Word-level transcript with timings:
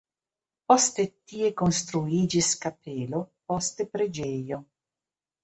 Poste 0.71 1.03
tie 1.31 1.51
konstruiĝis 1.61 2.49
kapelo, 2.65 3.21
poste 3.53 3.89
preĝejo. 3.93 4.61